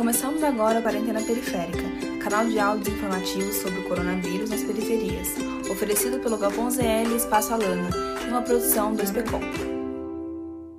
[0.00, 1.82] Começamos agora a Quarentena Periférica,
[2.24, 5.28] canal de áudios informativos sobre o coronavírus nas periferias,
[5.70, 7.90] oferecido pelo Galpão ZL Espaço Alana,
[8.24, 9.42] e uma produção do SPCOM.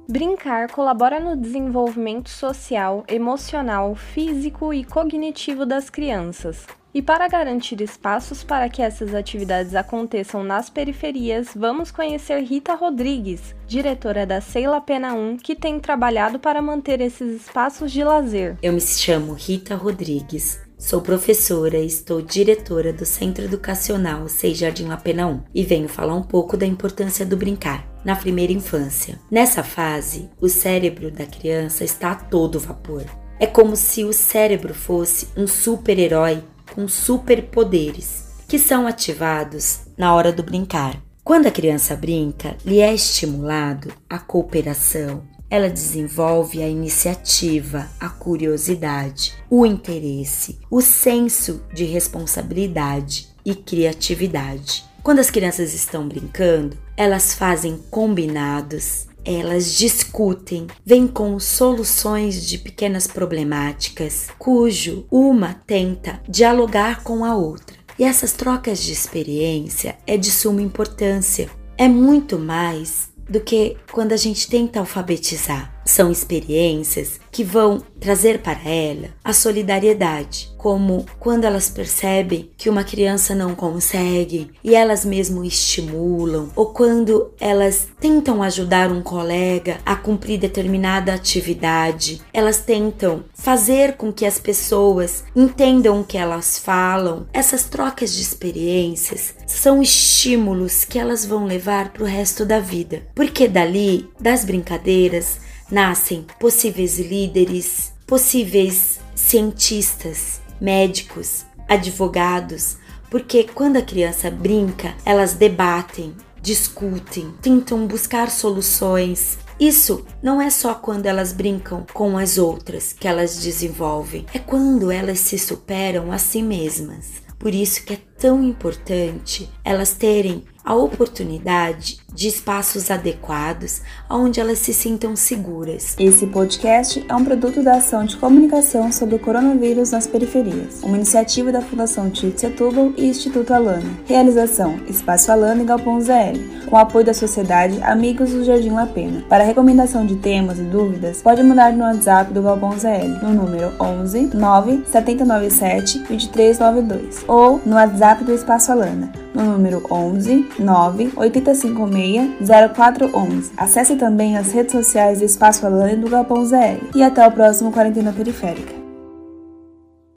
[0.10, 6.66] Brincar colabora no desenvolvimento social, emocional, físico e cognitivo das crianças.
[6.94, 13.56] E para garantir espaços para que essas atividades aconteçam nas periferias, vamos conhecer Rita Rodrigues,
[13.66, 18.58] diretora da Seila Pena 1, que tem trabalhado para manter esses espaços de lazer.
[18.62, 24.88] Eu me chamo Rita Rodrigues, Sou professora e estou diretora do Centro Educacional Sei Jardim
[24.88, 29.20] La Pena 1 e venho falar um pouco da importância do brincar na primeira infância.
[29.30, 33.06] Nessa fase, o cérebro da criança está a todo vapor.
[33.40, 40.32] É como se o cérebro fosse um super-herói com superpoderes que são ativados na hora
[40.32, 41.02] do brincar.
[41.24, 49.34] Quando a criança brinca, lhe é estimulado a cooperação, ela desenvolve a iniciativa, a curiosidade,
[49.50, 54.86] o interesse, o senso de responsabilidade e criatividade.
[55.04, 63.08] Quando as crianças estão brincando, elas fazem combinados, elas discutem, vêm com soluções de pequenas
[63.08, 67.76] problemáticas, cujo uma tenta dialogar com a outra.
[67.98, 71.50] E essas trocas de experiência é de suma importância.
[71.78, 75.81] É muito mais do que quando a gente tenta alfabetizar.
[75.92, 82.86] São experiências que vão trazer para ela a solidariedade, como quando elas percebem que uma
[82.86, 89.98] criança não consegue e elas mesmo estimulam, ou quando elas tentam ajudar um colega a
[89.98, 97.28] cumprir determinada atividade, elas tentam fazer com que as pessoas entendam o que elas falam.
[97.34, 103.04] Essas trocas de experiências são estímulos que elas vão levar para o resto da vida,
[103.14, 112.78] porque dali, das brincadeiras, nascem possíveis líderes, possíveis cientistas, médicos, advogados,
[113.10, 119.38] porque quando a criança brinca, elas debatem, discutem, tentam buscar soluções.
[119.60, 124.92] Isso não é só quando elas brincam com as outras que elas desenvolvem, é quando
[124.92, 127.22] elas se superam a si mesmas.
[127.38, 134.60] Por isso que é tão importante elas terem a oportunidade de espaços adequados onde elas
[134.60, 135.96] se sintam seguras.
[136.00, 140.98] Esse podcast é um produto da ação de comunicação sobre o coronavírus nas periferias, uma
[140.98, 143.90] iniciativa da Fundação Tite Setúbal e Instituto Alana.
[144.06, 149.24] Realização: Espaço Alana e Galpão ZL, com apoio da Sociedade Amigos do Jardim La Pena.
[149.30, 153.74] Para recomendação de temas e dúvidas, pode mandar no WhatsApp do Galpão ZL no número
[153.80, 162.01] 11 9 797 2392 ou no WhatsApp do Espaço Alana no número 11 9 856
[162.42, 163.52] 0411.
[163.56, 166.90] Acesse também as redes sociais do Espaço Alane do Galpão ZL.
[166.96, 168.81] E até o próximo Quarentena Periférica.